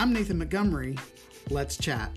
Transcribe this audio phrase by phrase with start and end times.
[0.00, 0.96] I'm Nathan Montgomery.
[1.50, 2.10] Let's chat.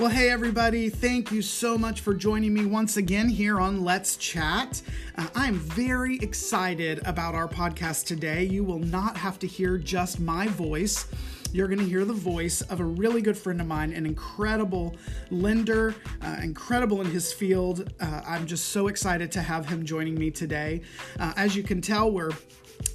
[0.00, 0.88] Well, hey, everybody.
[0.88, 4.82] Thank you so much for joining me once again here on Let's Chat.
[5.16, 8.42] Uh, I'm very excited about our podcast today.
[8.42, 11.06] You will not have to hear just my voice.
[11.52, 14.96] You're going to hear the voice of a really good friend of mine, an incredible
[15.30, 17.92] lender, uh, incredible in his field.
[18.00, 20.80] Uh, I'm just so excited to have him joining me today.
[21.20, 22.32] Uh, as you can tell, we're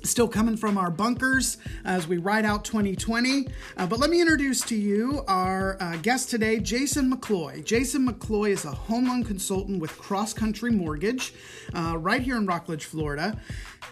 [0.04, 3.48] still coming from our bunkers as we ride out 2020.
[3.76, 7.63] Uh, but let me introduce to you our uh, guest today, Jason McCloy.
[7.63, 11.34] Jason McCloy is a home loan consultant with Cross Country Mortgage
[11.76, 13.38] uh, right here in Rockledge, Florida.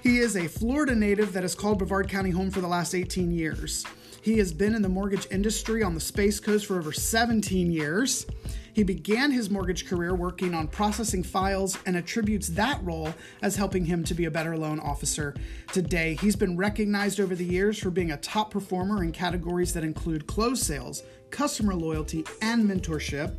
[0.02, 3.32] He is a Florida native that has called Brevard County home for the last 18
[3.32, 3.86] years.
[4.22, 8.26] He has been in the mortgage industry on the Space Coast for over 17 years.
[8.76, 13.86] He began his mortgage career working on processing files and attributes that role as helping
[13.86, 15.34] him to be a better loan officer
[15.72, 16.16] today.
[16.20, 20.28] He's been recognized over the years for being a top performer in categories that include
[20.28, 23.34] closed sales, customer loyalty, and mentorship.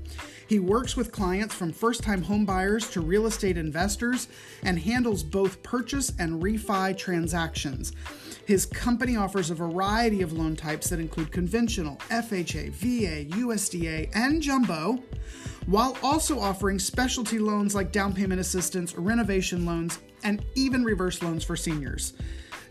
[0.49, 4.29] He works with clients from first time homebuyers to real estate investors
[4.63, 7.93] and handles both purchase and refi transactions.
[8.47, 14.41] His company offers a variety of loan types that include conventional, FHA, VA, USDA, and
[14.41, 15.03] jumbo,
[15.67, 21.43] while also offering specialty loans like down payment assistance, renovation loans, and even reverse loans
[21.43, 22.13] for seniors.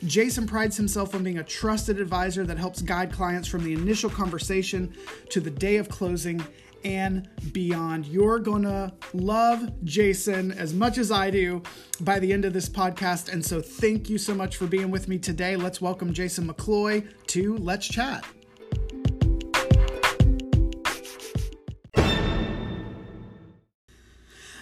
[0.05, 4.09] Jason prides himself on being a trusted advisor that helps guide clients from the initial
[4.09, 4.95] conversation
[5.29, 6.41] to the day of closing
[6.85, 8.05] and beyond.
[8.05, 11.63] You're gonna love Jason as much as I do
[11.99, 13.33] by the end of this podcast.
[13.33, 15.55] And so, thank you so much for being with me today.
[15.55, 18.23] Let's welcome Jason McCloy to Let's Chat.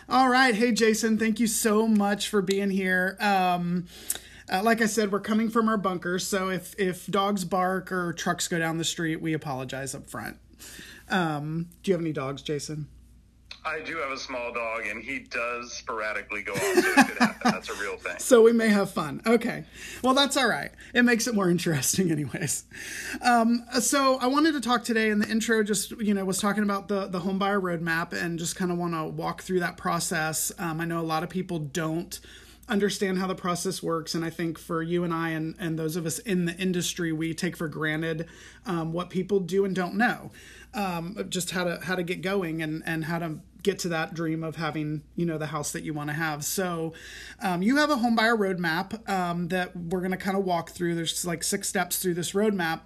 [0.10, 0.54] All right.
[0.54, 3.18] Hey, Jason, thank you so much for being here.
[3.20, 3.86] Um,
[4.52, 8.14] uh, like I said, we're coming from our bunker, so if if dogs bark or
[8.14, 10.38] trucks go down the street, we apologize up front.
[11.10, 12.88] Um, do you have any dogs, Jason?
[13.66, 17.18] I do have a small dog, and he does sporadically go off, so it could
[17.18, 17.52] happen.
[17.52, 18.16] That's a real thing.
[18.20, 19.22] So we may have fun.
[19.26, 19.66] Okay.
[20.04, 20.72] Well, that's all right.
[20.94, 22.66] It makes it more interesting, anyways.
[23.22, 26.64] Um, so I wanted to talk today in the intro, just, you know, was talking
[26.64, 29.78] about the, the home buyer roadmap and just kind of want to walk through that
[29.78, 30.52] process.
[30.58, 32.20] Um, I know a lot of people don't
[32.70, 35.98] understand how the process works and i think for you and i and, and those
[35.98, 38.26] of us in the industry we take for granted
[38.66, 40.32] um, what people do and don't know
[40.74, 44.14] um, just how to how to get going and and how to get to that
[44.14, 46.44] dream of having you know the house that you want to have.
[46.44, 46.94] So
[47.42, 50.72] um, you have a home buyer roadmap um, that we're going to kind of walk
[50.72, 50.96] through.
[50.96, 52.82] There's like six steps through this roadmap.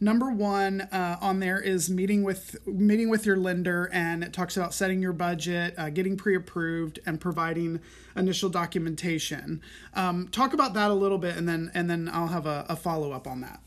[0.00, 4.56] Number one uh, on there is meeting with meeting with your lender and it talks
[4.56, 7.80] about setting your budget uh, getting pre-approved and providing
[8.16, 9.60] initial documentation.
[9.94, 12.76] Um, talk about that a little bit and then and then i'll have a, a
[12.76, 13.60] follow-up on that.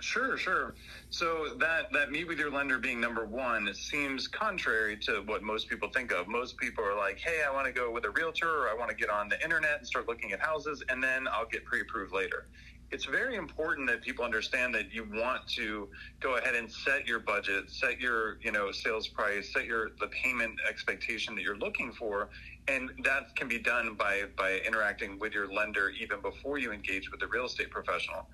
[0.00, 0.74] Sure, sure.
[1.14, 5.68] So that that meet with your lender being number one seems contrary to what most
[5.68, 6.26] people think of.
[6.26, 8.90] Most people are like, "Hey, I want to go with a realtor, or I want
[8.90, 12.12] to get on the internet and start looking at houses, and then I'll get pre-approved
[12.12, 12.48] later."
[12.90, 15.88] It's very important that people understand that you want to
[16.18, 20.08] go ahead and set your budget, set your you know sales price, set your the
[20.08, 22.30] payment expectation that you're looking for,
[22.66, 27.12] and that can be done by by interacting with your lender even before you engage
[27.12, 28.26] with the real estate professional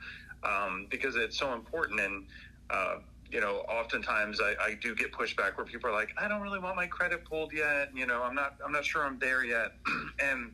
[0.42, 2.00] um, because it's so important.
[2.00, 2.26] And
[2.70, 2.97] uh,
[3.31, 6.58] you know, oftentimes I, I do get pushback where people are like, I don't really
[6.58, 7.91] want my credit pulled yet.
[7.94, 9.72] You know, I'm not I'm not sure I'm there yet.
[10.22, 10.53] and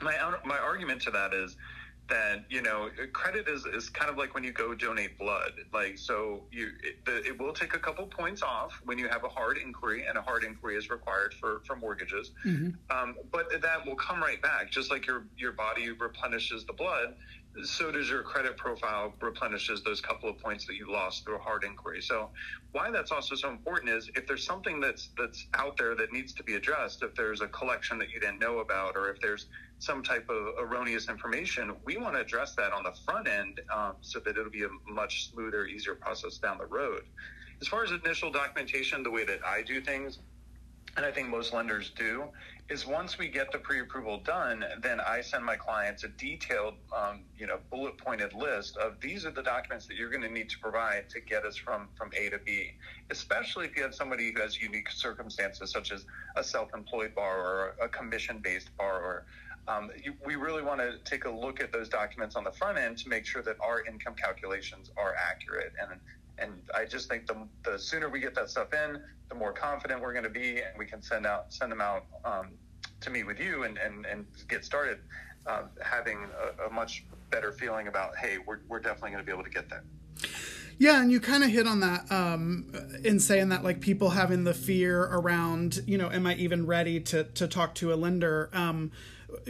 [0.00, 1.56] my my argument to that is
[2.08, 5.98] that you know credit is, is kind of like when you go donate blood like
[5.98, 9.28] so you it, the, it, will take a couple points off when you have a
[9.28, 12.70] hard inquiry and a hard inquiry is required for for mortgages mm-hmm.
[12.96, 17.16] um, but that will come right back just like your your body replenishes the blood
[17.64, 21.40] so does your credit profile replenishes those couple of points that you lost through a
[21.40, 22.02] hard inquiry.
[22.02, 22.30] So
[22.72, 26.32] why that's also so important is if there's something that's that's out there that needs
[26.34, 29.46] to be addressed, if there's a collection that you didn't know about, or if there's
[29.78, 33.94] some type of erroneous information, we want to address that on the front end um,
[34.00, 37.02] so that it'll be a much smoother, easier process down the road.
[37.60, 40.18] As far as initial documentation, the way that I do things,
[40.96, 42.24] and I think most lenders do,
[42.68, 47.22] is once we get the pre-approval done, then I send my clients a detailed, um,
[47.38, 50.58] you know, bullet-pointed list of these are the documents that you're going to need to
[50.58, 52.70] provide to get us from from A to B.
[53.10, 57.88] Especially if you have somebody who has unique circumstances, such as a self-employed borrower, a
[57.88, 59.26] commission-based borrower.
[59.68, 62.78] Um, you, we really want to take a look at those documents on the front
[62.78, 66.00] end to make sure that our income calculations are accurate and
[66.38, 70.00] and I just think the, the sooner we get that stuff in, the more confident
[70.00, 72.50] we're going to be, and we can send out send them out um,
[73.00, 74.98] to meet with you and and, and get started,
[75.46, 76.18] uh, having
[76.58, 79.50] a, a much better feeling about hey, we're we're definitely going to be able to
[79.50, 79.84] get there.
[80.78, 82.70] Yeah, and you kind of hit on that um,
[83.02, 87.00] in saying that, like people having the fear around, you know, am I even ready
[87.00, 88.50] to to talk to a lender?
[88.52, 88.92] Um,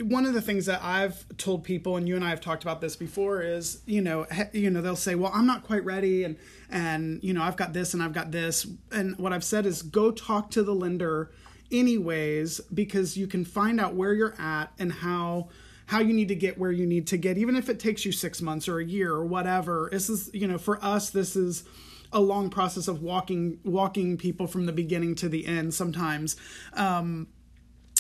[0.03, 2.81] one of the things that I've told people, and you and I have talked about
[2.81, 6.37] this before, is you know, you know, they'll say, "Well, I'm not quite ready," and
[6.71, 9.83] and you know, I've got this and I've got this, and what I've said is,
[9.83, 11.31] go talk to the lender,
[11.71, 15.49] anyways, because you can find out where you're at and how
[15.87, 18.13] how you need to get where you need to get, even if it takes you
[18.13, 19.89] six months or a year or whatever.
[19.91, 21.65] This is, you know, for us, this is
[22.13, 26.37] a long process of walking walking people from the beginning to the end sometimes.
[26.75, 27.29] Um,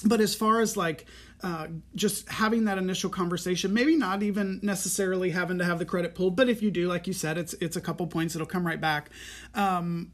[0.04, 1.06] but as far as like
[1.42, 6.14] uh, just having that initial conversation, maybe not even necessarily having to have the credit
[6.14, 8.66] pulled, but if you do, like you said, it's it's a couple points, it'll come
[8.66, 9.10] right back.
[9.54, 10.12] Um,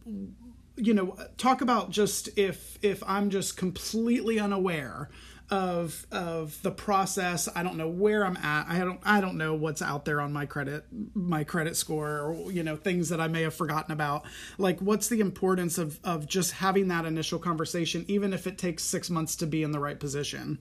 [0.77, 5.11] you know, talk about just if if I'm just completely unaware
[5.53, 7.47] of of the process.
[7.55, 8.67] I don't know where I'm at.
[8.69, 12.51] I don't I don't know what's out there on my credit my credit score or
[12.51, 14.25] you know things that I may have forgotten about.
[14.57, 18.83] Like what's the importance of of just having that initial conversation even if it takes
[18.85, 20.59] 6 months to be in the right position?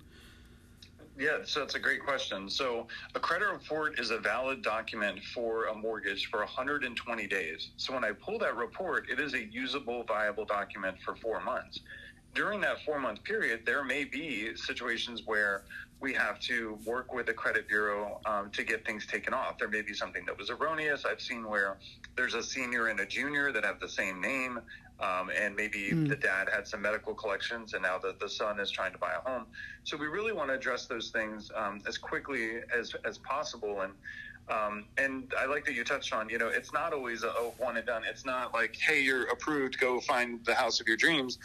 [1.17, 2.49] Yeah, so that's a great question.
[2.49, 7.69] So, a credit report is a valid document for a mortgage for 120 days.
[7.77, 11.81] So, when I pull that report, it is a usable, viable document for four months
[12.33, 15.63] during that four month period, there may be situations where
[15.99, 19.59] we have to work with the credit bureau um, to get things taken off.
[19.59, 21.05] There may be something that was erroneous.
[21.05, 21.77] I've seen where
[22.15, 24.59] there's a senior and a junior that have the same name,
[24.99, 26.09] um, and maybe mm.
[26.09, 29.13] the dad had some medical collections, and now the, the son is trying to buy
[29.13, 29.45] a home.
[29.83, 33.81] So we really want to address those things um, as quickly as, as possible.
[33.81, 33.93] And
[34.49, 37.51] um, and I like that you touched on, you know, it's not always a, a,
[37.57, 38.01] one and done.
[38.05, 41.37] It's not like, hey, you're approved, go find the house of your dreams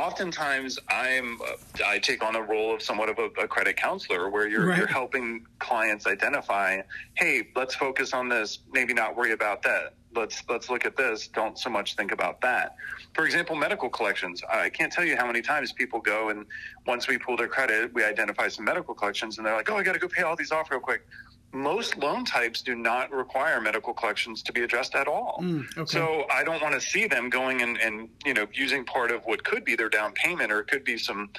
[0.00, 1.38] oftentimes I'm
[1.86, 4.78] I take on a role of somewhat of a, a credit counselor where you're right.
[4.78, 6.80] you're helping clients identify,
[7.14, 9.94] hey, let's focus on this, maybe not worry about that.
[10.14, 11.28] Let's let's look at this.
[11.28, 12.76] Don't so much think about that.
[13.14, 14.42] For example, medical collections.
[14.50, 16.46] I can't tell you how many times people go and
[16.86, 19.82] once we pull their credit, we identify some medical collections, and they're like, "Oh, I
[19.82, 21.06] got to go pay all these off real quick."
[21.52, 25.40] Most loan types do not require medical collections to be addressed at all.
[25.42, 25.84] Mm, okay.
[25.86, 29.24] So I don't want to see them going and, and you know using part of
[29.24, 31.30] what could be their down payment or it could be some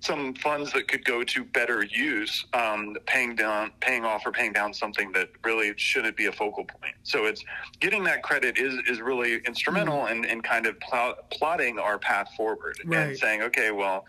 [0.00, 4.52] some funds that could go to better use, um, paying down, paying off, or paying
[4.52, 6.94] down something that really shouldn't be a focal point.
[7.02, 7.44] So it's
[7.80, 10.12] getting that credit is is really instrumental mm.
[10.12, 13.08] in, in kind of pl- plotting our path forward right.
[13.08, 14.04] and saying, okay, well,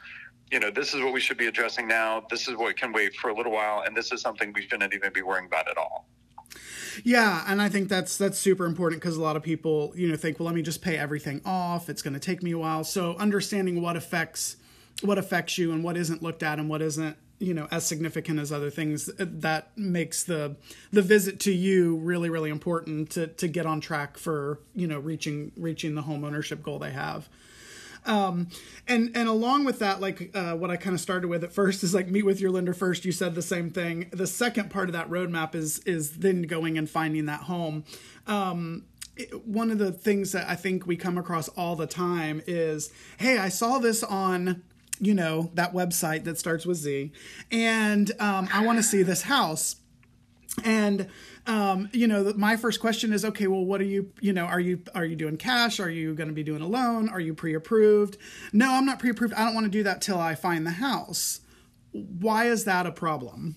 [0.52, 2.24] you know, this is what we should be addressing now.
[2.30, 4.94] This is what can wait for a little while, and this is something we shouldn't
[4.94, 6.08] even be worrying about at all.
[7.04, 10.16] Yeah, and I think that's that's super important because a lot of people, you know,
[10.16, 11.90] think, well, let me just pay everything off.
[11.90, 12.84] It's going to take me a while.
[12.84, 14.58] So understanding what affects
[15.02, 18.38] what affects you and what isn't looked at and what isn't, you know, as significant
[18.40, 20.56] as other things uh, that makes the
[20.92, 25.00] the visit to you really really important to to get on track for, you know,
[25.00, 27.30] reaching reaching the home ownership goal they have.
[28.06, 28.48] Um,
[28.88, 31.84] and and along with that, like uh, what I kind of started with at first
[31.84, 33.06] is like meet with your lender first.
[33.06, 34.10] You said the same thing.
[34.12, 37.84] The second part of that roadmap is is then going and finding that home.
[38.28, 38.86] Um,
[39.44, 43.38] one of the things that I think we come across all the time is, hey,
[43.38, 44.64] I saw this on
[45.00, 47.12] you know that website that starts with Z,
[47.52, 49.78] and um, I want to see this house,
[50.64, 51.08] and
[51.50, 54.60] um, you know, my first question is, okay, well, what are you, you know, are
[54.60, 55.80] you, are you doing cash?
[55.80, 57.10] Are you going to be doing a loan?
[57.10, 58.18] Are you pre-approved?
[58.54, 59.34] No, I'm not pre-approved.
[59.34, 61.42] I don't want to do that till I find the house.
[61.92, 63.56] Why is that a problem?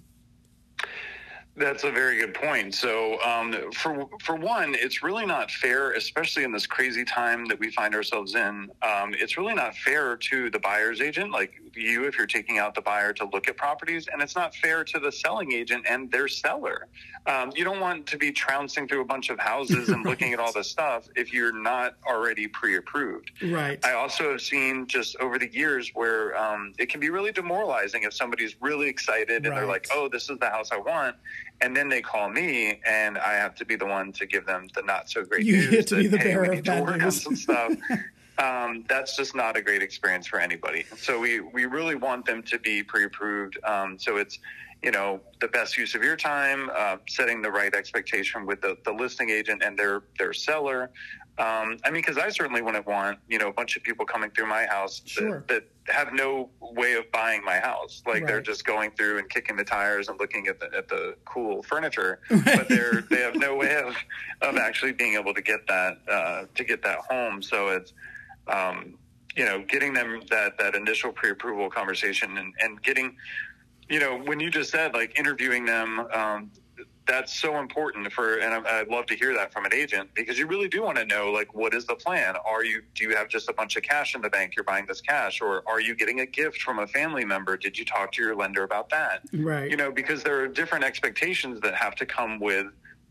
[1.55, 2.75] That's a very good point.
[2.75, 7.59] So, um, for for one, it's really not fair, especially in this crazy time that
[7.59, 8.71] we find ourselves in.
[8.83, 12.75] Um, it's really not fair to the buyer's agent, like you, if you're taking out
[12.75, 16.11] the buyer to look at properties, and it's not fair to the selling agent and
[16.11, 16.89] their seller.
[17.27, 20.11] Um, you don't want to be trouncing through a bunch of houses and right.
[20.11, 23.31] looking at all this stuff if you're not already pre-approved.
[23.43, 23.79] Right.
[23.85, 28.03] I also have seen just over the years where um, it can be really demoralizing
[28.03, 29.55] if somebody's really excited and right.
[29.55, 31.17] they're like, "Oh, this is the house I want,"
[31.61, 34.69] and then they call me and I have to be the one to give them
[34.75, 35.65] the not so great you news.
[35.65, 37.23] You get to that, be the hey, bearer of bad news.
[37.23, 37.73] some stuff.
[38.39, 40.85] um, that's just not a great experience for anybody.
[40.97, 43.59] So we we really want them to be pre-approved.
[43.65, 44.39] Um, so it's
[44.83, 48.77] you know the best use of your time, uh, setting the right expectation with the,
[48.85, 50.91] the listing agent and their their seller.
[51.39, 54.31] Um, I mean, because I certainly wouldn't want you know a bunch of people coming
[54.31, 55.45] through my house sure.
[55.49, 58.03] that, that, have no way of buying my house.
[58.07, 58.27] Like right.
[58.27, 61.63] they're just going through and kicking the tires and looking at the at the cool
[61.63, 62.45] furniture, right.
[62.57, 63.97] but they're they have no way of
[64.43, 67.43] of actually being able to get that uh, to get that home.
[67.43, 67.93] So it's
[68.49, 68.99] um,
[69.37, 73.17] you know, getting them that that initial pre-approval conversation and and getting,
[73.89, 76.01] you know, when you just said like interviewing them.
[76.13, 76.51] Um,
[77.07, 80.47] that's so important for and I'd love to hear that from an agent because you
[80.47, 82.37] really do want to know like what is the plan?
[82.47, 84.55] Are you do you have just a bunch of cash in the bank?
[84.57, 85.41] You're buying this cash.
[85.41, 87.57] Or are you getting a gift from a family member?
[87.57, 89.23] Did you talk to your lender about that?
[89.33, 89.71] Right.
[89.71, 92.67] You know because there are different expectations that have to come with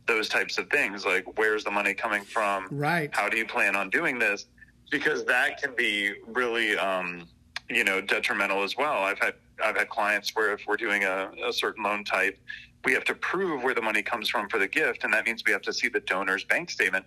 [0.07, 2.67] those types of things like where's the money coming from?
[2.71, 3.09] Right.
[3.13, 4.45] How do you plan on doing this?
[4.89, 7.27] Because that can be really um,
[7.75, 11.31] you know detrimental as well i've had i've had clients where if we're doing a,
[11.45, 12.37] a certain loan type
[12.85, 15.43] we have to prove where the money comes from for the gift, and that means
[15.45, 17.05] we have to see the donor's bank statement.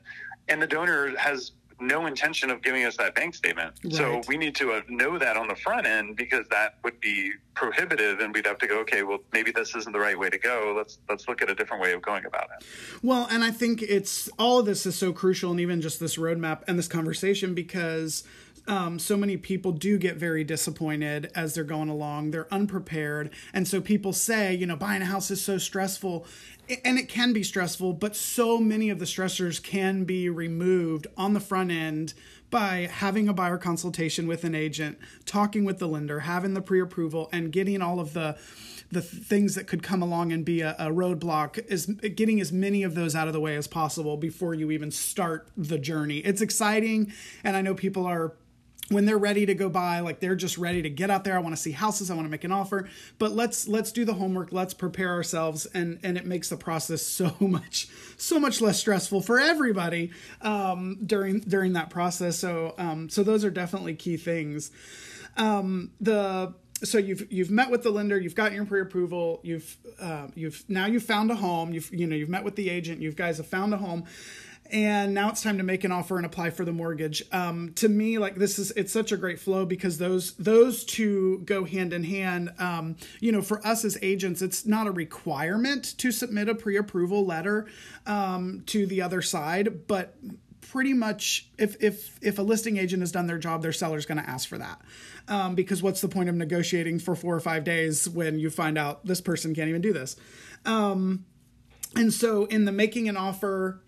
[0.49, 3.75] And the donor has no intention of giving us that bank statement.
[3.83, 3.95] Right.
[3.95, 7.33] So we need to uh, know that on the front end because that would be
[7.55, 10.39] prohibitive and we'd have to go okay well maybe this isn't the right way to
[10.39, 12.67] go let's let's look at a different way of going about it
[13.01, 16.17] well and i think it's all of this is so crucial and even just this
[16.17, 18.25] roadmap and this conversation because
[18.67, 22.31] um, so many people do get very disappointed as they're going along.
[22.31, 23.31] They're unprepared.
[23.53, 26.27] And so people say, you know, buying a house is so stressful.
[26.83, 31.35] And it can be stressful, but so many of the stressors can be removed on
[31.35, 32.15] the front end
[32.51, 36.81] by having a buyer consultation with an agent, talking with the lender, having the pre
[36.81, 38.39] approval, and getting all of the
[38.91, 42.83] the things that could come along and be a, a roadblock is getting as many
[42.85, 46.19] of those out of the way as possible before you even start the journey.
[46.19, 48.35] It's exciting, and I know people are
[48.89, 51.37] when they're ready to go buy like they're just ready to get out there.
[51.37, 52.89] I want to see houses i want to make an offer.
[53.19, 57.03] But let's let's do the homework let's prepare ourselves and and it makes the process
[57.07, 60.11] so much so much less stressful for everybody
[60.43, 62.39] um, during during that process.
[62.39, 64.71] So um, so those are definitely key things.
[65.37, 70.29] Um, the so you've you've met with the lender, you've gotten your pre-approval, you've uh,
[70.35, 73.13] you've now you've found a home, you've you know you've met with the agent, you
[73.13, 74.05] guys have found a home
[74.75, 77.23] and now it's time to make an offer and apply for the mortgage.
[77.31, 81.39] Um, to me like this is it's such a great flow because those those two
[81.45, 82.53] go hand in hand.
[82.59, 87.25] Um, you know for us as agents it's not a requirement to submit a pre-approval
[87.25, 87.69] letter
[88.05, 90.17] um, to the other side but
[90.61, 94.19] pretty much if if if a listing agent has done their job their seller's going
[94.19, 94.81] to ask for that.
[95.29, 98.77] Um, because what's the point of negotiating for four or five days when you find
[98.77, 100.17] out this person can't even do this?
[100.67, 101.25] Um,
[101.97, 103.81] and so in the making an offer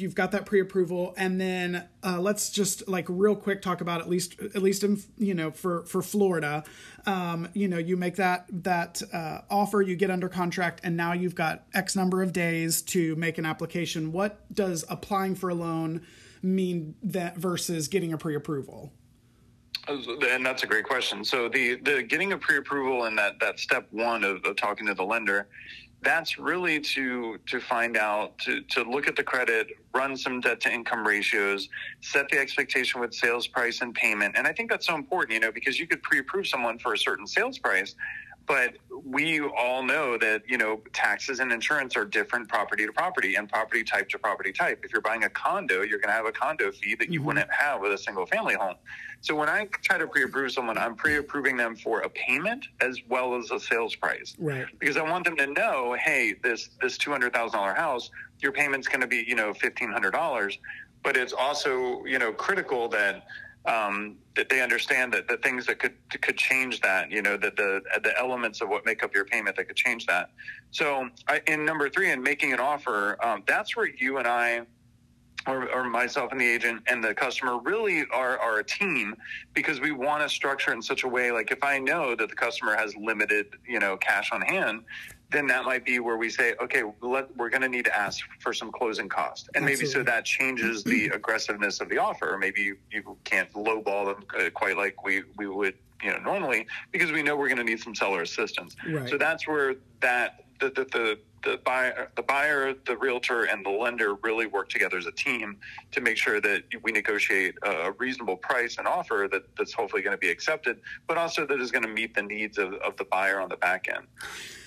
[0.00, 4.08] you've got that pre-approval and then uh, let's just like real quick talk about at
[4.08, 6.64] least at least in you know for for florida.
[7.06, 11.12] Um, you know you make that that uh, offer you get under contract and now
[11.12, 14.12] you've got x number of days to make an application.
[14.12, 16.02] What does applying for a loan
[16.42, 18.92] mean that versus getting a pre-approval?
[19.86, 21.24] And that's a great question.
[21.24, 24.94] So the the getting a pre-approval and that that step one of, of talking to
[24.94, 25.48] the lender
[26.04, 30.60] that's really to to find out to to look at the credit run some debt
[30.60, 31.68] to income ratios
[32.00, 34.36] set the expectation with sales price and payment.
[34.36, 36.98] And i think that's so important you know because you could pre-approve someone for a
[36.98, 37.94] certain sales price
[38.46, 38.74] but
[39.04, 43.48] we all know that you know taxes and insurance are different property to property and
[43.48, 44.80] property type to property type.
[44.84, 47.26] If you're buying a condo you're going to have a condo fee that you mm-hmm.
[47.26, 48.76] wouldn't have with a single family home.
[49.20, 53.36] So when i try to pre-approve someone i'm pre-approving them for a payment as well
[53.36, 54.34] as a sales price.
[54.38, 54.66] Right.
[54.78, 58.10] Because i want them to know hey this this $200000 house
[58.40, 60.58] your payment's going to be you know $1500
[61.02, 63.26] but it's also you know critical that
[63.66, 67.56] um, that they understand that the things that could could change that, you know, that
[67.56, 70.30] the the elements of what make up your payment that could change that.
[70.70, 74.62] So, I, in number three, in making an offer, um, that's where you and I.
[75.46, 79.14] Or, or, myself and the agent and the customer really are, are a team
[79.52, 82.34] because we want to structure in such a way like if i know that the
[82.34, 84.84] customer has limited you know cash on hand
[85.34, 88.24] then that might be where we say, okay, let, we're going to need to ask
[88.40, 89.84] for some closing cost, and Absolutely.
[89.84, 92.36] maybe so that changes the aggressiveness of the offer.
[92.38, 96.66] Maybe you, you can't lowball them uh, quite like we we would you know normally
[96.92, 98.76] because we know we're going to need some seller assistance.
[98.88, 99.08] Right.
[99.08, 103.70] So that's where that the the, the the buyer, the buyer, the realtor, and the
[103.70, 105.56] lender really work together as a team
[105.92, 110.16] to make sure that we negotiate a reasonable price and offer that, that's hopefully going
[110.16, 113.04] to be accepted, but also that is going to meet the needs of, of the
[113.04, 114.06] buyer on the back end.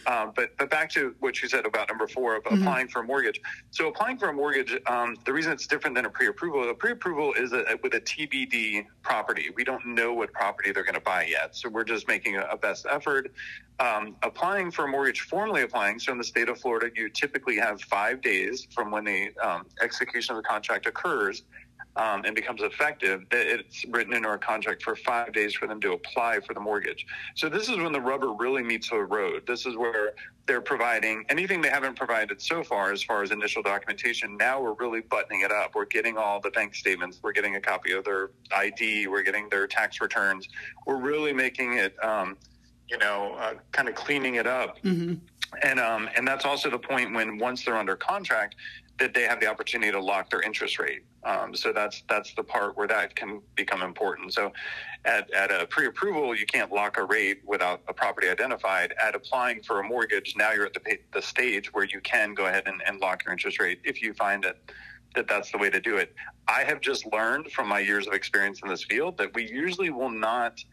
[0.07, 2.61] Um, but but back to what you said about number four of mm-hmm.
[2.61, 3.41] applying for a mortgage.
[3.71, 7.33] So applying for a mortgage, um, the reason it's different than a pre-approval, a pre-approval
[7.33, 9.49] is a, with a TBD property.
[9.53, 12.43] We don't know what property they're going to buy yet, so we're just making a,
[12.43, 13.33] a best effort.
[13.79, 15.99] Um, applying for a mortgage, formally applying.
[15.99, 19.65] So in the state of Florida, you typically have five days from when the um,
[19.81, 21.43] execution of the contract occurs
[21.95, 25.93] um, and becomes effective, it's written into our contract for five days for them to
[25.93, 27.05] apply for the mortgage.
[27.35, 29.43] So this is when the rubber really meets the road.
[29.47, 30.11] This is where
[30.45, 34.35] they're providing anything they haven't provided so far as far as initial documentation.
[34.35, 35.73] Now we're really buttoning it up.
[35.73, 37.21] We're getting all the bank statements.
[37.23, 39.07] We're getting a copy of their ID.
[39.07, 40.49] We're getting their tax returns.
[40.85, 42.35] We're really making it, um,
[42.89, 44.81] you know, uh, kind of cleaning it up.
[44.83, 45.13] Mm-hmm.
[45.61, 48.55] And um, and that's also the point when once they're under contract,
[48.99, 51.03] that they have the opportunity to lock their interest rate.
[51.23, 54.33] Um, so that's that's the part where that can become important.
[54.33, 54.51] So
[55.05, 58.93] at, at a pre-approval, you can't lock a rate without a property identified.
[59.01, 62.45] At applying for a mortgage, now you're at the, the stage where you can go
[62.45, 64.57] ahead and, and lock your interest rate if you find that
[65.15, 66.13] that that's the way to do it.
[66.47, 69.89] I have just learned from my years of experience in this field that we usually
[69.89, 70.63] will not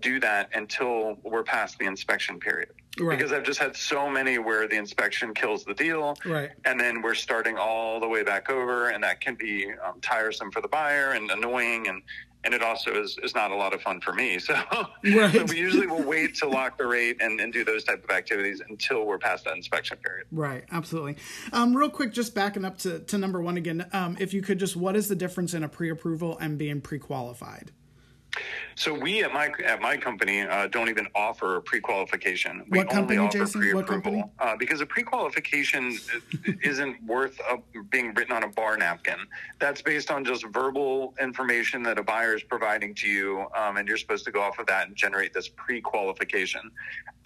[0.00, 2.70] do that until we're past the inspection period.
[2.98, 3.16] Right.
[3.16, 6.50] Because I've just had so many where the inspection kills the deal, right.
[6.64, 10.50] and then we're starting all the way back over, and that can be um, tiresome
[10.50, 12.02] for the buyer and annoying, and
[12.42, 14.38] and it also is, is not a lot of fun for me.
[14.50, 14.54] So,
[15.04, 15.32] right.
[15.32, 18.10] so we usually will wait to lock the rate and, and do those type of
[18.10, 20.26] activities until we're past that inspection period.
[20.32, 21.16] Right, absolutely.
[21.52, 24.58] Um, real quick, just backing up to, to number one again, um, if you could
[24.58, 27.70] just, what is the difference in a pre-approval and being pre-qualified?
[28.74, 32.64] So we at my at my company uh, don't even offer pre-qualification.
[32.70, 33.60] We what company, only offer Jason?
[33.60, 35.98] pre-approval uh, because a pre-qualification
[36.62, 37.58] isn't worth a,
[37.90, 39.18] being written on a bar napkin.
[39.58, 43.86] That's based on just verbal information that a buyer is providing to you, um, and
[43.86, 46.62] you're supposed to go off of that and generate this pre-qualification.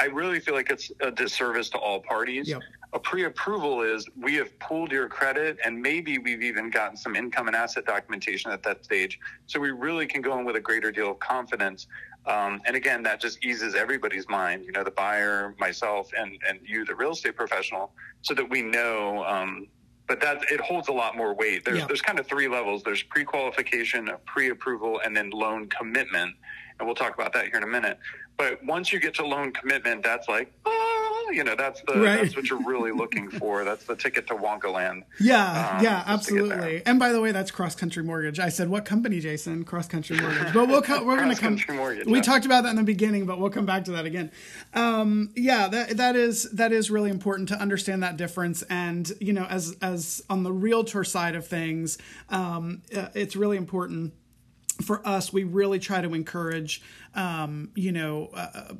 [0.00, 2.48] I really feel like it's a disservice to all parties.
[2.48, 2.62] Yep.
[2.94, 7.48] A pre-approval is we have pulled your credit and maybe we've even gotten some income
[7.48, 9.18] and asset documentation at that stage.
[9.46, 11.88] So we really can go in with a greater deal of confidence.
[12.26, 16.60] Um, and again, that just eases everybody's mind, you know, the buyer, myself, and, and
[16.64, 17.90] you, the real estate professional,
[18.22, 19.66] so that we know um,
[20.06, 21.64] but that it holds a lot more weight.
[21.64, 21.86] There's yeah.
[21.86, 22.82] there's kind of three levels.
[22.82, 26.34] There's pre-qualification, pre-approval, and then loan commitment.
[26.78, 27.98] And we'll talk about that here in a minute.
[28.36, 30.83] But once you get to loan commitment, that's like, oh,
[31.30, 32.22] you know, that's the right.
[32.22, 33.64] that's what you're really looking for.
[33.64, 35.04] That's the ticket to Wonka Land.
[35.20, 36.82] Yeah, um, yeah, absolutely.
[36.86, 38.38] And by the way, that's Cross Country Mortgage.
[38.38, 39.64] I said, what company, Jason?
[39.64, 40.52] Cross Country Mortgage.
[40.52, 41.58] But we'll co- we're going to come.
[41.76, 42.22] Mortgage, we yeah.
[42.22, 44.30] talked about that in the beginning, but we'll come back to that again.
[44.74, 48.62] Um, yeah, that that is that is really important to understand that difference.
[48.64, 51.98] And you know, as as on the realtor side of things,
[52.30, 54.14] um, uh, it's really important
[54.82, 56.82] for us, we really try to encourage,
[57.14, 58.74] um, you know, uh, uh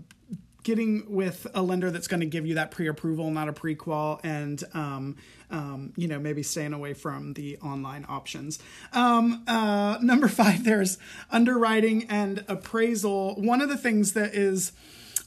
[0.64, 4.64] getting with a lender that's going to give you that pre-approval, not a pre-qual, and
[4.74, 5.16] um,
[5.50, 8.58] um, you know maybe staying away from the online options.
[8.92, 10.98] Um, uh, number five, there's
[11.30, 13.36] underwriting and appraisal.
[13.36, 14.72] One of the things that is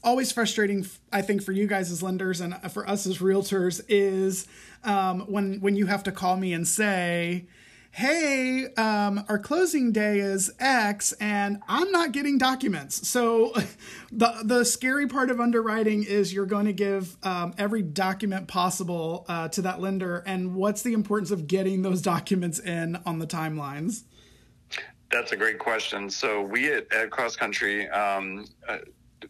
[0.04, 4.48] always frustrating, I think, for you guys as lenders and for us as realtors is
[4.84, 7.46] um, when when you have to call me and say
[7.98, 13.08] hey, um, our closing day is X and I'm not getting documents.
[13.08, 13.56] So
[14.12, 19.26] the, the scary part of underwriting is you're going to give um, every document possible
[19.28, 20.24] uh, to that lender.
[20.28, 24.04] And what's the importance of getting those documents in on the timelines?
[25.10, 26.12] That's a great question.
[26.12, 28.78] So we at, at Cross Country, um, uh,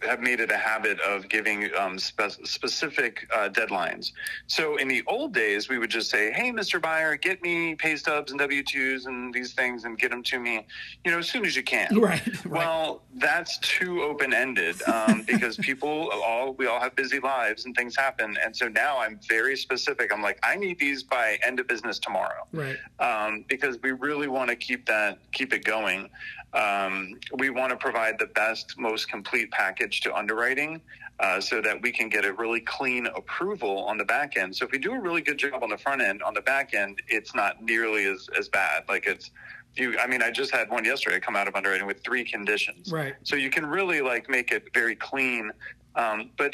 [0.02, 4.12] have made it a habit of giving um, spe- specific uh, deadlines.
[4.48, 6.82] So in the old days, we would just say, "Hey, Mr.
[6.82, 10.40] Buyer, get me pay stubs and W twos and these things, and get them to
[10.40, 10.66] me,
[11.04, 12.46] you know, as soon as you can." Right.
[12.46, 17.76] Well, that's too open ended um, because people all we all have busy lives and
[17.76, 20.14] things happen, and so now I'm very specific.
[20.14, 22.78] I'm like, I need these by end of business tomorrow, right?
[23.00, 26.10] Um, because we really want to keep that keep it going.
[26.54, 30.82] Um, we want to provide the best, most complete package to underwriting
[31.20, 34.56] uh, so that we can get a really clean approval on the back end.
[34.56, 36.74] So if we do a really good job on the front end, on the back
[36.74, 38.84] end, it's not nearly as, as bad.
[38.88, 39.32] Like it's,
[39.80, 42.92] you, I mean, I just had one yesterday come out of underwriting with three conditions.
[42.92, 43.16] Right.
[43.24, 45.52] So you can really like make it very clean
[45.98, 46.54] um, but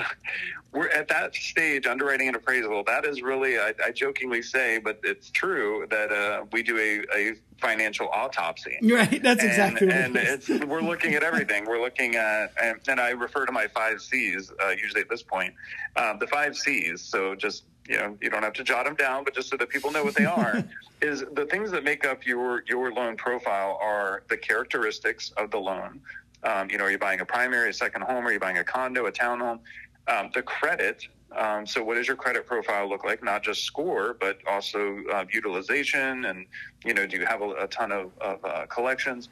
[0.72, 2.82] we're at that stage, underwriting and appraisal.
[2.84, 7.16] That is really, I, I jokingly say, but it's true that uh, we do a,
[7.16, 8.78] a, financial autopsy.
[8.82, 9.22] Right.
[9.22, 9.90] That's and, exactly.
[9.90, 11.66] And it's we're looking at everything.
[11.66, 15.22] We're looking at, and, and I refer to my five C's uh, usually at this
[15.22, 15.52] point.
[15.94, 17.02] Uh, the five C's.
[17.02, 19.68] So just you know, you don't have to jot them down, but just so that
[19.68, 20.62] people know what they are,
[21.02, 25.58] is the things that make up your your loan profile are the characteristics of the
[25.58, 26.00] loan,
[26.42, 28.26] um, you know, are you buying a primary, a second home?
[28.26, 29.60] Are you buying a condo, a townhome?
[30.08, 31.06] Um, the credit.
[31.36, 33.22] Um, so, what does your credit profile look like?
[33.22, 36.46] Not just score, but also uh, utilization, and
[36.84, 39.28] you know, do you have a, a ton of, of uh, collections?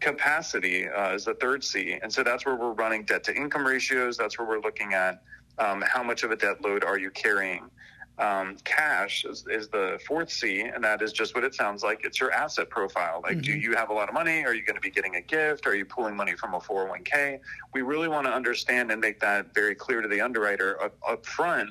[0.00, 3.66] Capacity uh, is the third C, and so that's where we're running debt to income
[3.66, 4.16] ratios.
[4.16, 5.22] That's where we're looking at
[5.58, 7.70] um, how much of a debt load are you carrying.
[8.18, 12.04] Um, cash is, is, the fourth C, and that is just what it sounds like.
[12.04, 13.20] It's your asset profile.
[13.22, 13.40] Like, mm-hmm.
[13.40, 14.44] do you have a lot of money?
[14.44, 15.66] Are you going to be getting a gift?
[15.66, 17.40] Are you pulling money from a 401k?
[17.72, 21.24] We really want to understand and make that very clear to the underwriter up, up
[21.24, 21.70] front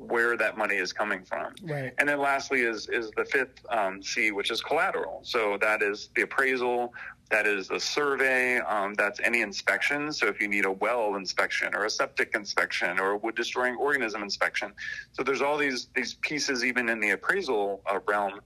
[0.00, 1.54] where that money is coming from.
[1.62, 1.92] Right.
[1.98, 5.20] And then lastly is is the fifth um, C, which is collateral.
[5.22, 6.94] So that is the appraisal,
[7.30, 10.12] that is a survey, um, that's any inspection.
[10.12, 13.76] So if you need a well inspection or a septic inspection or a wood destroying
[13.76, 14.72] organism inspection,
[15.12, 18.40] so there's all these these pieces even in the appraisal uh, realm.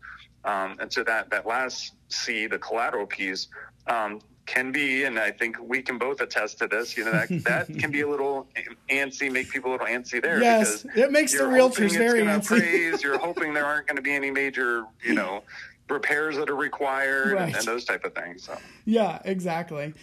[0.45, 3.49] Um, and so that that last C, the collateral piece,
[3.87, 6.97] um, can be, and I think we can both attest to this.
[6.97, 8.47] You know that that can be a little
[8.91, 10.41] antsy, make people a little antsy there.
[10.41, 12.47] Yes, it makes the realtors very antsy.
[12.47, 15.43] Praise, you're hoping there aren't going to be any major, you know,
[15.89, 17.49] repairs that are required right.
[17.49, 18.45] and, and those type of things.
[18.45, 18.59] So.
[18.85, 19.95] Yeah, exactly.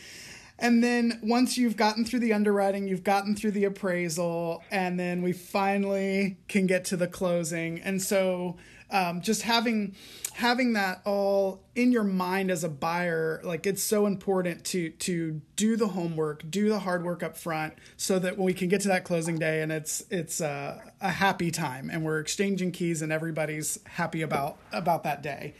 [0.61, 5.23] And then once you've gotten through the underwriting, you've gotten through the appraisal, and then
[5.23, 7.81] we finally can get to the closing.
[7.81, 8.57] And so
[8.91, 9.95] um, just having
[10.33, 15.41] having that all in your mind as a buyer like it's so important to to
[15.55, 18.81] do the homework do the hard work up front so that when we can get
[18.81, 23.01] to that closing day and it's it's a, a happy time and we're exchanging keys
[23.01, 25.53] and everybody's happy about about that day.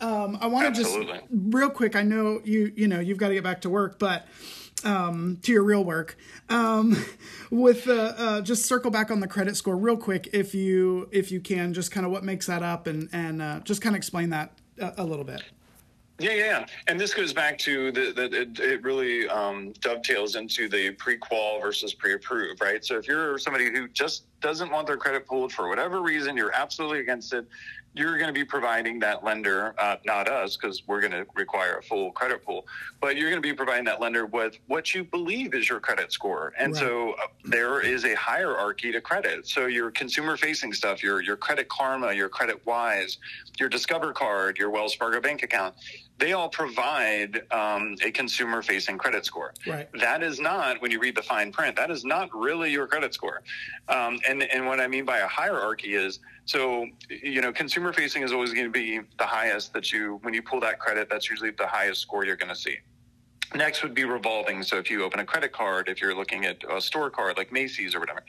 [0.00, 0.96] Um, i want to just
[1.30, 4.26] real quick i know you you know you've got to get back to work but
[4.84, 6.16] um, to your real work.
[6.48, 7.04] Um,
[7.50, 11.30] with uh, uh, just circle back on the credit score real quick, if you if
[11.32, 13.98] you can, just kind of what makes that up, and and uh, just kind of
[13.98, 15.42] explain that a, a, little bit.
[16.18, 20.68] Yeah, yeah, and this goes back to the, the it, it really um, dovetails into
[20.68, 22.84] the pre-qual versus pre-approve, right?
[22.84, 26.54] So if you're somebody who just doesn't want their credit pulled for whatever reason, you're
[26.54, 27.46] absolutely against it
[27.94, 31.76] you're going to be providing that lender, uh, not us, because we're going to require
[31.76, 32.66] a full credit pool,
[33.00, 36.12] but you're going to be providing that lender with what you believe is your credit
[36.12, 36.54] score.
[36.58, 36.80] And right.
[36.80, 39.46] so uh, there is a hierarchy to credit.
[39.46, 43.18] So your consumer facing stuff, your, your credit karma, your credit wise,
[43.58, 45.74] your Discover card, your Wells Fargo bank account,
[46.22, 49.52] they all provide um, a consumer facing credit score.
[49.66, 49.88] Right.
[49.94, 53.12] That is not, when you read the fine print, that is not really your credit
[53.12, 53.42] score.
[53.88, 58.22] Um, and, and what I mean by a hierarchy is so, you know, consumer facing
[58.22, 61.28] is always going to be the highest that you, when you pull that credit, that's
[61.28, 62.76] usually the highest score you're going to see.
[63.56, 64.62] Next would be revolving.
[64.62, 67.50] So if you open a credit card, if you're looking at a store card like
[67.50, 68.22] Macy's or whatever,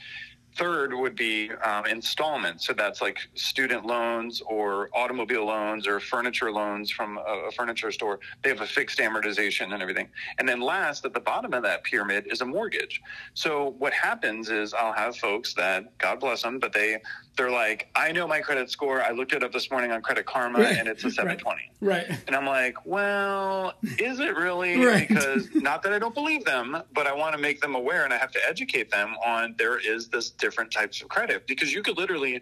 [0.55, 2.67] Third would be um, installments.
[2.67, 7.91] So that's like student loans or automobile loans or furniture loans from a, a, furniture
[7.91, 8.19] store.
[8.41, 10.09] They have a fixed amortization and everything.
[10.37, 13.01] And then last, at the bottom of that pyramid is a mortgage.
[13.33, 16.99] So what happens is I'll have folks that, God bless them, but they
[17.35, 19.01] they're like, I know my credit score.
[19.01, 20.77] I looked it up this morning on Credit Karma, right.
[20.77, 21.61] and it's a 720.
[21.83, 22.07] Right.
[22.07, 22.19] right.
[22.27, 24.77] And I'm like, well, is it really?
[24.85, 25.05] right.
[25.05, 28.13] Because not that I don't believe them, but I want to make them aware, and
[28.13, 31.81] I have to educate them on there is this different types of credit because you
[31.81, 32.35] could literally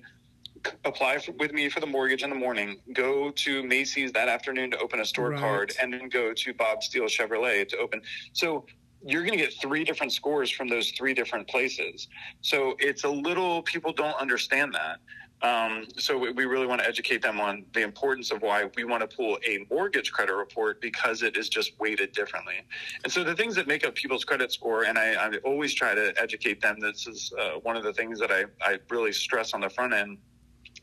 [0.86, 4.72] apply for, with me for the mortgage in the morning, go to Macy's that afternoon
[4.72, 5.40] to open a store right.
[5.40, 8.02] card, and then go to Bob Steele Chevrolet to open.
[8.34, 8.66] So
[9.06, 12.08] you're going to get three different scores from those three different places.
[12.42, 14.98] So it's a little, people don't understand that.
[15.44, 18.84] Um, so we, we, really want to educate them on the importance of why we
[18.84, 22.58] want to pull a mortgage credit report because it is just weighted differently.
[23.04, 25.96] And so the things that make up people's credit score, and I, I always try
[25.96, 26.80] to educate them.
[26.80, 29.94] This is uh, one of the things that I, I really stress on the front
[29.94, 30.20] end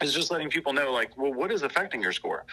[0.02, 2.44] is just letting people know, like, well, what is affecting your score?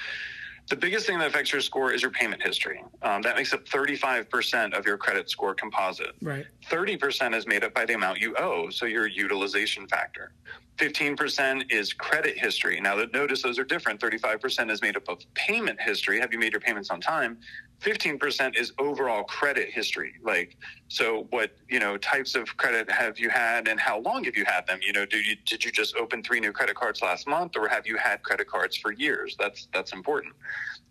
[0.67, 2.84] The biggest thing that affects your score is your payment history.
[3.04, 6.15] Um, that makes up 35% of your credit score composite.
[6.21, 6.45] Right.
[6.71, 10.32] 30% is made up by the amount you owe, so your utilization factor.
[10.78, 12.82] 15% is credit history.
[12.82, 14.01] Now, that notice those are different.
[14.01, 16.19] 35% is made up of payment history.
[16.19, 17.38] Have you made your payments on time?
[17.82, 20.14] 15% is overall credit history.
[20.24, 20.58] Like,
[20.88, 24.46] so what, you know, types of credit have you had and how long have you
[24.46, 24.80] had them?
[24.82, 27.68] You know, do you, did you just open three new credit cards last month or
[27.68, 29.36] have you had credit cards for years?
[29.40, 30.34] That's, that's important.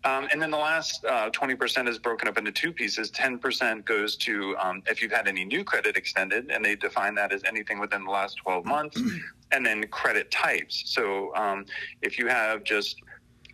[0.05, 3.09] Um, and then the last uh, 20% is broken up into two pieces.
[3.09, 7.33] 10% goes to um, if you've had any new credit extended, and they define that
[7.33, 9.01] as anything within the last 12 months,
[9.51, 10.83] and then credit types.
[10.85, 11.65] So um,
[12.03, 13.01] if you have just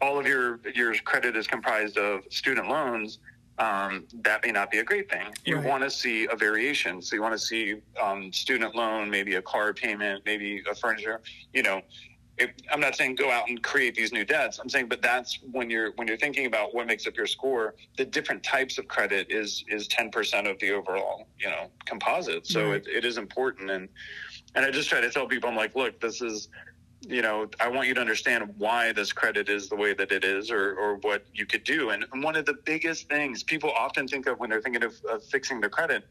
[0.01, 3.19] all of your your credit is comprised of student loans,
[3.57, 5.27] um, that may not be a great thing.
[5.45, 5.65] You right.
[5.65, 7.01] want to see a variation.
[7.01, 11.21] So you want to see um, student loan, maybe a car payment, maybe a furniture.
[11.53, 11.81] You know,
[12.37, 14.57] if, I'm not saying go out and create these new debts.
[14.57, 17.75] I'm saying, but that's when you're when you're thinking about what makes up your score.
[17.97, 22.47] The different types of credit is is 10% of the overall you know composite.
[22.47, 22.75] So right.
[22.75, 23.87] it, it is important and
[24.55, 26.49] and I just try to tell people, I'm like, look, this is
[27.01, 30.23] you know, I want you to understand why this credit is the way that it
[30.23, 31.89] is or, or what you could do.
[31.89, 35.23] And one of the biggest things people often think of when they're thinking of, of
[35.25, 36.03] fixing their credit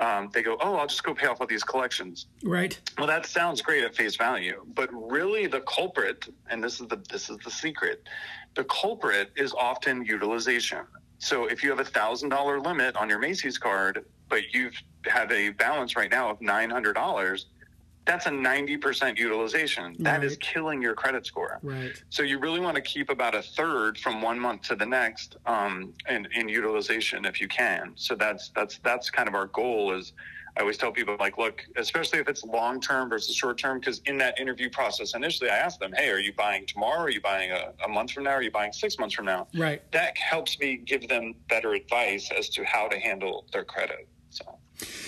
[0.00, 2.80] um, they go, "Oh, I'll just go pay off all these collections." Right.
[2.96, 7.02] Well, that sounds great at face value, but really the culprit, and this is the
[7.10, 8.08] this is the secret,
[8.56, 10.80] the culprit is often utilization.
[11.18, 15.30] So if you have a thousand dollar limit on your Macy's card, but you've had
[15.32, 17.46] a balance right now of nine hundred dollars,
[18.10, 19.94] that's a 90% utilization.
[20.00, 20.40] That is Right.
[20.40, 21.60] killing your credit score.
[21.62, 21.92] Right.
[22.08, 25.36] So you really want to keep about a third from one month to the next
[25.46, 27.92] um, in, in utilization if you can.
[27.94, 29.94] So that's that's that's kind of our goal.
[29.96, 30.12] Is
[30.56, 34.00] I always tell people like, look, especially if it's long term versus short term, because
[34.06, 37.02] in that interview process initially, I ask them, hey, are you buying tomorrow?
[37.02, 38.32] Are you buying a, a month from now?
[38.32, 39.46] Are you buying six months from now?
[39.54, 39.80] Right.
[39.92, 44.08] That helps me give them better advice as to how to handle their credit.
[44.30, 44.58] So.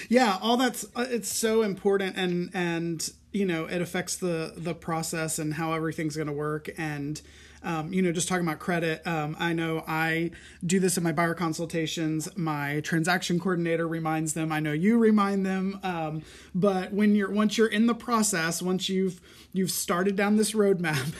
[0.08, 4.74] Yeah, all that's uh, it's so important and and you know, it affects the the
[4.74, 7.20] process and how everything's going to work and
[7.62, 10.30] um, you know, just talking about credit, um, I know I
[10.64, 12.28] do this in my buyer consultations.
[12.36, 14.52] My transaction coordinator reminds them.
[14.52, 15.78] I know you remind them.
[15.82, 16.22] Um,
[16.54, 19.20] but when you're once you're in the process, once you've
[19.52, 21.14] you've started down this roadmap,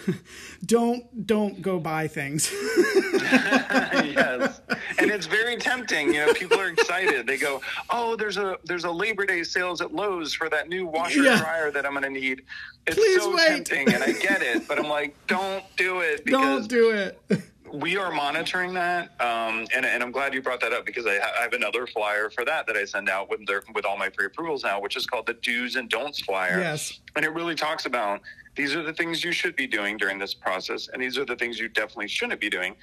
[0.65, 2.51] don't don't go buy things.
[3.23, 4.61] yes,
[4.99, 6.09] and it's very tempting.
[6.09, 7.27] You know, people are excited.
[7.27, 10.87] They go, "Oh, there's a there's a Labor Day sales at Lowe's for that new
[10.87, 11.41] washer yeah.
[11.41, 12.43] dryer that I'm going to need."
[12.87, 13.65] It's Please so wait.
[13.65, 17.43] tempting, and I get it, but I'm like, "Don't do it," because don't do it.
[17.73, 21.19] we are monitoring that, um, and, and I'm glad you brought that up because I,
[21.19, 23.97] ha- I have another flyer for that that I send out with their, with all
[23.97, 26.61] my pre-approvals now, which is called the Do's and Don'ts flyer.
[26.61, 27.01] Yes.
[27.17, 28.21] and it really talks about
[28.55, 31.37] these are the things you should be doing during this process, and these are the
[31.37, 32.75] things you definitely shouldn't be doing.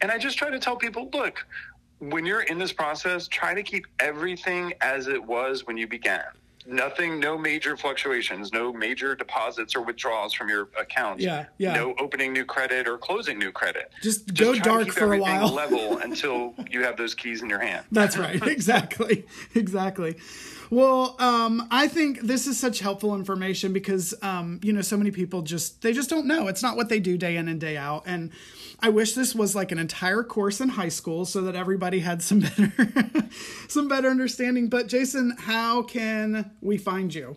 [0.00, 1.46] And I just try to tell people, look,
[2.00, 6.24] when you're in this process, try to keep everything as it was when you began.
[6.66, 11.20] Nothing, no major fluctuations, no major deposits or withdrawals from your account.
[11.20, 11.74] Yeah, yeah.
[11.74, 13.90] No opening new credit or closing new credit.
[14.02, 15.48] Just go try to dark for a while.
[15.48, 17.84] level until you have those keys in your hand.
[17.90, 18.40] That's right.
[18.52, 19.24] Exactly.
[19.54, 20.16] Exactly.
[20.70, 25.10] Well, um, I think this is such helpful information because, um, you know, so many
[25.10, 26.48] people just, they just don't know.
[26.48, 28.04] It's not what they do day in and day out.
[28.06, 28.30] And
[28.84, 32.20] I wish this was like an entire course in high school so that everybody had
[32.20, 32.72] some better,
[33.68, 34.68] some better understanding.
[34.68, 37.36] But Jason, how can we find you?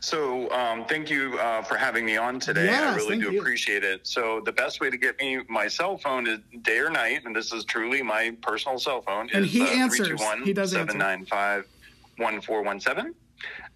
[0.00, 2.66] So, um, thank you uh, for having me on today.
[2.66, 3.40] Yes, I really do you.
[3.40, 4.06] appreciate it.
[4.06, 7.34] So, the best way to get me my cell phone is day or night, and
[7.34, 9.30] this is truly my personal cell phone.
[9.32, 10.08] And is, he uh, answers.
[10.08, 10.92] 321 He does answer.
[10.92, 11.66] 795
[12.18, 13.14] 1417.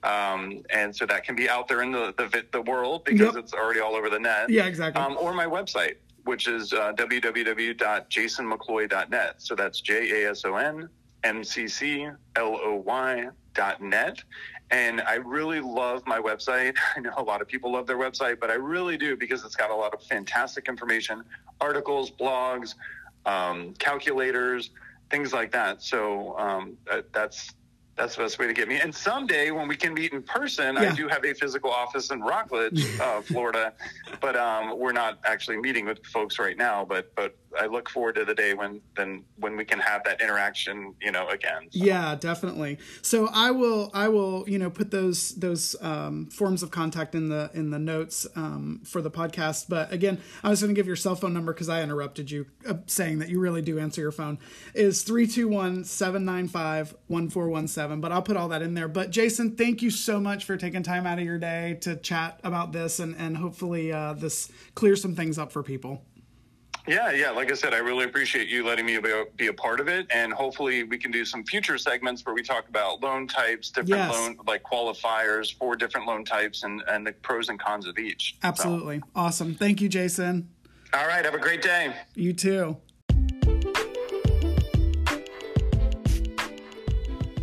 [0.05, 3.45] Um, and so that can be out there in the the, the world because Yep.
[3.45, 4.51] it's already all over the net.
[4.51, 5.03] Yeah, exactly.
[5.03, 5.97] Um, or my website,
[6.29, 9.35] which is uh, www.jasonmccloy.net.
[9.38, 10.91] So that's J A S O N
[11.25, 14.23] M C C L O Y dot net.
[14.71, 16.77] And I really love my website.
[16.97, 19.57] I know a lot of people love their website, but I really do because it's
[19.57, 21.25] got a lot of fantastic information,
[21.62, 22.75] articles, blogs,
[23.25, 24.69] um, calculators,
[25.11, 25.83] things like that.
[25.83, 26.77] So um,
[27.14, 27.55] that's
[27.99, 28.81] that's the best way to get me.
[28.81, 30.93] And someday when we can meet in person, Yeah.
[30.93, 33.73] I do have a physical office in Rockledge, uh, Florida,
[34.21, 36.85] but um, we're not actually meeting with folks right now.
[36.85, 40.21] But but I look forward to the day when then when we can have that
[40.21, 41.69] interaction, you know, again.
[41.71, 42.79] So, Yeah, definitely.
[43.03, 47.29] So I will, I will, you know, put those those um, forms of contact in
[47.29, 49.67] the in the notes um, for the podcast.
[49.69, 52.47] But again, I was going to give your cell phone number because I interrupted you,
[52.69, 54.39] uh, saying that you really do answer your phone.
[54.75, 55.03] Is
[57.88, 58.01] 321-795-1417.
[58.01, 58.88] But I'll put all that in there.
[58.88, 62.40] But Jason, thank you so much for taking time out of your day to chat
[62.44, 66.03] about this, and and hopefully uh, this clears some things up for people.
[66.87, 67.31] Yeah, yeah.
[67.31, 69.88] Like I said, I really appreciate you letting me be a, be a part of
[69.88, 73.68] it, and hopefully we can do some future segments where we talk about loan types,
[73.68, 74.11] different Yes.
[74.14, 78.37] loan like qualifiers for different loan types, and and the pros and cons of each.
[78.40, 79.55] So, Absolutely, awesome.
[79.55, 80.48] Thank you, Jason.
[80.94, 81.24] all right.
[81.24, 81.92] Have a great day.
[82.14, 82.79] You too.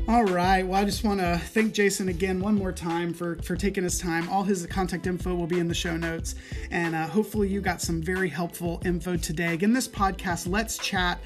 [0.08, 0.62] All right.
[0.62, 3.98] Well, I just want to thank Jason again one more time for for taking his
[3.98, 4.30] time.
[4.30, 6.36] All his contact info will be in the show notes,
[6.70, 9.56] and uh, hopefully you got some very helpful info today.
[9.56, 11.20] Again, this podcast, Let's Chat,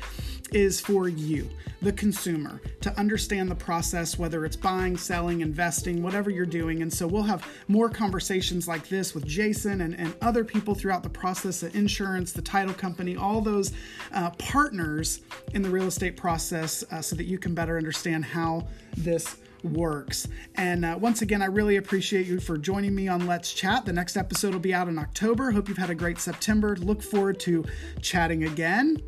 [0.53, 1.49] is for you,
[1.81, 6.81] the consumer, to understand the process, whether it's buying, selling, investing, whatever you're doing.
[6.81, 11.03] And so we'll have more conversations like this with Jason and, and other people throughout
[11.03, 13.73] the process, the insurance, the title company, all those
[14.13, 15.21] uh, partners
[15.53, 20.27] in the real estate process uh, so that you can better understand how this works.
[20.55, 23.85] And uh, once again, I really appreciate you for joining me on Let's Chat.
[23.85, 25.51] The next episode will be out in October.
[25.51, 26.75] Hope you've had a great September.
[26.77, 27.65] Look forward to
[28.01, 29.01] chatting again.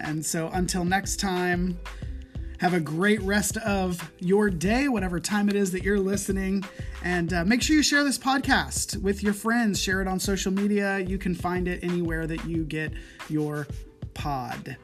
[0.00, 1.78] And so until next time,
[2.58, 6.64] have a great rest of your day, whatever time it is that you're listening.
[7.04, 9.80] And uh, make sure you share this podcast with your friends.
[9.80, 10.98] Share it on social media.
[10.98, 12.92] You can find it anywhere that you get
[13.28, 13.66] your
[14.14, 14.76] pod.